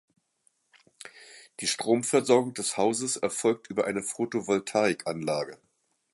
Die 1.59 1.67
Stromversorgung 1.67 2.55
des 2.55 2.75
Hauses 2.75 3.17
erfolgt 3.17 3.69
über 3.69 3.85
eine 3.85 4.01
Photovoltaikanlage. 4.01 5.59